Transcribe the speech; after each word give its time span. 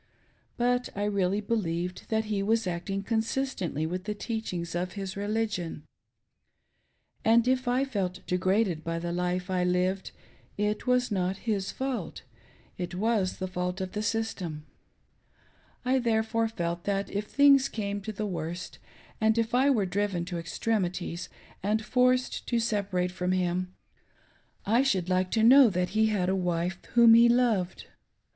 But 0.57 0.89
I 0.95 1.03
really 1.03 1.41
believed 1.41 2.09
that 2.09 2.25
he 2.25 2.41
was 2.41 2.65
acting 2.65 3.03
consistently 3.03 3.85
with 3.85 4.05
the 4.05 4.15
teachings 4.15 4.73
of 4.73 4.93
his 4.93 5.15
religion, 5.15 5.83
and 7.23 7.47
if 7.47 7.67
I 7.67 7.85
felt 7.85 8.25
degraded 8.25 8.83
by 8.83 8.97
the 8.97 9.11
life 9.11 9.51
I 9.51 9.63
lived, 9.63 10.09
it 10.57 10.87
was 10.87 11.11
not 11.11 11.37
his 11.45 11.71
fault— 11.71 12.23
it 12.83 12.95
was 12.95 13.37
the 13.37 13.47
fault; 13.47 13.79
of. 13.79 13.91
the 13.91 14.01
system. 14.01 14.65
I 15.85 15.99
therefore 15.99 16.47
felt 16.47 16.85
that 16.85 17.11
if 17.11 17.27
things 17.27 17.69
came 17.69 18.01
to 18.01 18.11
the 18.11 18.25
worst, 18.25 18.79
ahd. 19.21 19.37
if 19.37 19.53
I 19.53 19.69
were 19.69 19.85
driven 19.85 20.25
to 20.25 20.39
extremities, 20.39 21.29
and 21.61 21.83
forcied 21.85 22.43
to 22.47 22.57
separate 22.59 23.11
from 23.11 23.33
him, 23.33 23.75
I 24.65 24.81
should 24.81 25.09
like 25.09 25.29
to 25.29 25.43
knoW.that 25.43 25.89
he 25.89 26.07
had 26.07 26.27
a 26.27 26.35
wife 26.35 26.81
THEN 26.81 26.87
AND 26.87 26.95
NOW. 26.95 27.03
547 27.03 27.03
whom 27.03 27.13
he 27.13 27.29
loved. 27.29 27.85